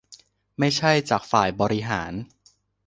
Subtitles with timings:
[0.59, 2.13] ไม่ใช่จากฝ่ายบริหาร